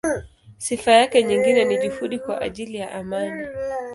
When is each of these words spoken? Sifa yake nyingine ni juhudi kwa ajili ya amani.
Sifa 0.57 0.91
yake 0.91 1.23
nyingine 1.23 1.65
ni 1.65 1.77
juhudi 1.77 2.19
kwa 2.19 2.41
ajili 2.41 2.75
ya 2.77 2.91
amani. 2.91 3.47